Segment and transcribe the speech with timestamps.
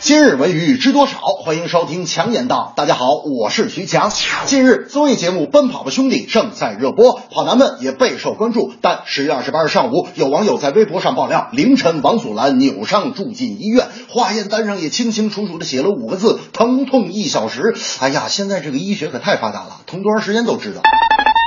[0.00, 1.18] 今日文娱知多少？
[1.18, 2.72] 欢迎收听强言道。
[2.76, 4.12] 大家好，我是徐强。
[4.46, 8.72] 近日，综艺节目《奔跑吧兄弟》正在热播，跑男们也备受关注。
[8.80, 17.74] 但十月二十八日上午，有网友在微博上爆料，凌晨王祖蓝扭伤住进医院，化验单上也清清楚楚的写了五个字：疼痛一小时。
[17.98, 20.80] 哎呀，现在这个医学可太发达了，疼多长时间都知道。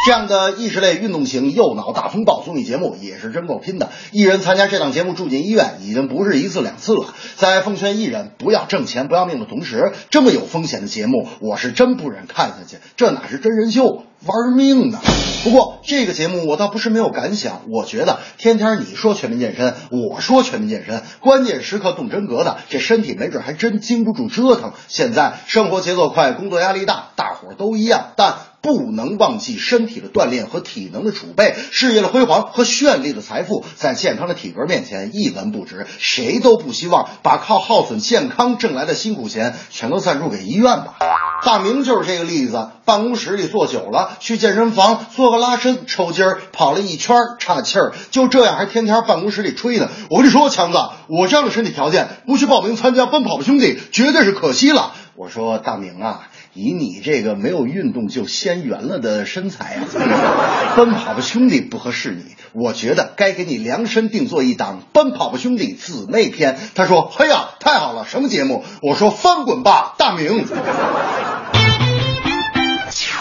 [0.04, 3.91] 这样的意识类运动型右脑大风暴综艺节目也是真够拼的。
[4.12, 7.14] 艺人参加这档节目住进医院已经不是一次两次了。
[7.36, 12.77] 在奉劝艺人不要挣钱不要命的同时，这么有风险的节目，我是真不忍看下去。
[12.98, 15.00] 这哪是真人秀，玩命呢？
[15.44, 24.74] 不过这个节目我倒不是没有感想，我觉得天天你说全民健身，我说全民健身，关键时刻动真格的，这身体没准还真经不住折腾。
[24.88, 28.34] 现在生活节奏快，工作压力大，大伙儿都一样，但。
[28.62, 35.87] 不能忘记身体的锻炼和体能的储备，事业的辉煌和绚丽的财富，在健康的体格面前一文不值。
[35.98, 40.95] 谁都不希望把靠耗损健康挣来的辛苦钱全都赞助给医院吧。
[41.43, 49.90] 大明就是这个例子，办公室里坐久了，去健身房做个拉伸、抽筋儿，跑了一圈岔气儿，就这样还天天办公室里吹呢。
[50.12, 54.93] 我跟你说，强子，我这样的身体条件，不去报名参加奔跑吧兄弟，绝对是可惜了。
[55.15, 56.27] 我说大明啊。
[56.54, 59.88] 以你这个没有运动就先圆了的身材啊，
[60.76, 62.35] 奔跑吧兄弟不合适你。
[62.54, 66.56] 我觉得该给你量身定做一档《奔跑吧兄弟姊妹篇》。
[66.75, 70.46] 他说：“嘿呀，太好了，什么节目？”我说：“翻滚吧，大明。”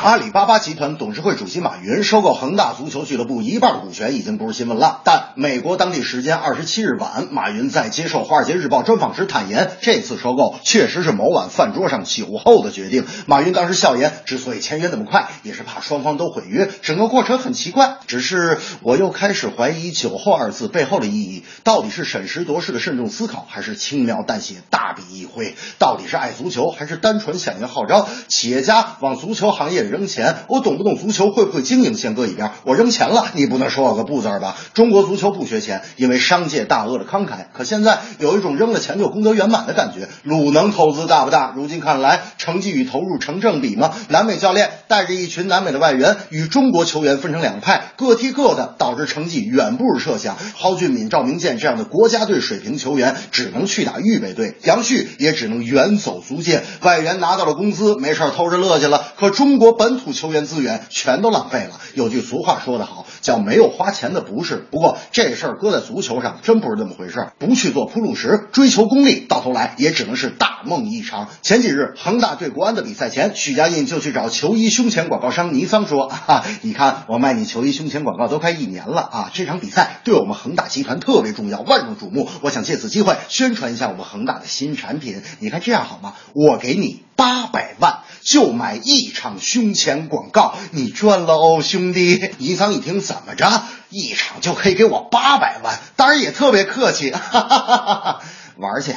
[0.02, 13.04] 阿里巴巴集团董事会主席马云收购恒大足球俱乐部一半股权已经不是新闻了，但美国当地时间二十七日晚，马云在接受《华尔街日报》专访时坦言，这次收购确实是某晚饭桌上酒后的决定。
[13.26, 17.98] 马云当时笑言，之所以签约那么快，也是怕双方都毁约，整个过程很奇怪。
[18.06, 25.54] 只是我又开始怀疑“酒后”二字背后的意义，到底是审时度势的慎重思考，还是轻描淡写、大笔一挥？
[25.78, 28.08] 到底是爱足球，还是单纯响应号召？
[28.28, 32.52] 企业家往足球行业扔钱，我懂不懂足球，会不会经营先搁一边。
[32.64, 34.56] 我扔钱了，你不能说我个不字吧？
[34.72, 37.46] 中国足球不缺钱，因为商界大鳄的慷慨。
[37.52, 40.08] 可现在有一种扔了钱就功德圆满的感觉。
[40.22, 41.52] 鲁能投资大不大？
[41.56, 43.92] 如今看来，成绩与投入成正比吗？
[44.08, 50.36] 南美教练带着一群南美的外援，与中国球员分成两派，各踢各的，导致成绩远不如设想。
[50.56, 56.62] 蒿俊闵、赵明剑这样的国家队水平球员，只能去打预备队；杨旭也只能远走足界。
[56.82, 59.04] 外援拿到了工资，没事偷着乐去了。
[59.18, 61.80] 可中国本土球员资源全都浪费了。
[61.94, 64.56] 有句俗话说得好，叫没有花钱的不是。
[64.70, 67.32] 不过这事儿搁在足球上，真不是这么回事儿。
[67.38, 71.30] 不去做铺路石，追求功利，到头来也只能是大梦一场。
[71.40, 82.28] 前几日恒大对国安的比赛前，许家印就去找球衣胸前广告商尼桑说：“啊，你看我卖你球衣胸前广告都快一年了啊，这场比赛对我们恒大集团特别重要，万众瞩目。
[82.42, 85.22] 我想借此机会宣传一下我们恒大的新产品。
[85.38, 86.12] 你看这样好吗？
[86.34, 92.30] 我给你八百万。”就买一场胸前广告，你赚了哦，兄弟！
[92.38, 95.80] 尼桑一听，怎么着，一场就可以给我八百万？
[95.96, 98.20] 当然也特别客气，哈哈哈哈
[98.56, 98.94] 玩去。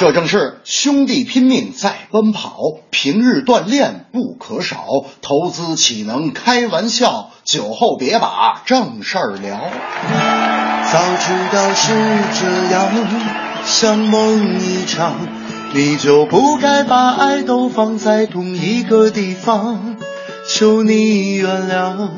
[0.00, 2.58] 这正是兄弟拼命在奔跑，
[2.90, 4.84] 平日锻炼不可少，
[5.20, 7.30] 投资岂能开玩笑？
[7.44, 9.60] 酒后别把正事儿聊。
[10.90, 11.92] 早知道是
[12.40, 12.90] 这样，
[13.64, 15.41] 像梦一场。
[15.74, 19.96] 你就不该把爱都放在同一个地方，
[20.46, 22.10] 求你原谅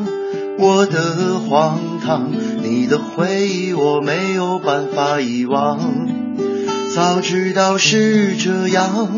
[0.59, 2.33] 我的荒唐，
[2.63, 5.79] 你的回忆我没有办法遗忘。
[6.93, 9.09] 早知道是这样，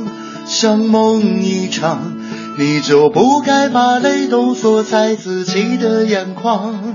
[0.47, 2.13] 像梦一场，
[2.59, 6.95] 你就不该把泪都锁在自己的眼眶，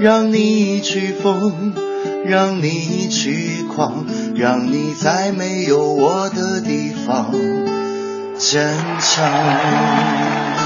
[0.00, 1.74] 让你去疯。
[2.24, 4.04] 让你去狂，
[4.38, 7.32] 让你在没有我的地方
[8.38, 10.57] 坚强。